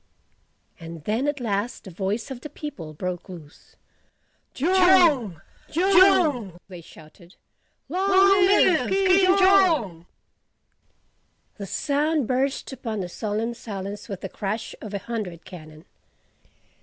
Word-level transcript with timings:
And 0.79 1.03
then 1.03 1.27
at 1.27 1.39
last 1.39 1.83
the 1.83 1.91
voice 1.91 2.31
of 2.31 2.41
the 2.41 2.49
people 2.49 2.91
broke 2.95 3.29
loose. 3.29 3.75
"JONG! 4.55 5.39
JONG!" 5.69 6.59
they 6.67 6.81
shouted, 6.81 7.35
"LONG 7.87 8.09
LIVE 8.47 8.89
KING 8.89 9.37
JONG!" 9.37 10.05
The 11.57 11.67
sound 11.67 12.25
burst 12.27 12.73
upon 12.73 13.01
the 13.01 13.09
solemn 13.09 13.53
silence 13.53 14.09
with 14.09 14.21
the 14.21 14.29
crash 14.29 14.73
of 14.81 14.95
a 14.95 15.05
hundred 15.05 15.45
cannon. 15.45 15.85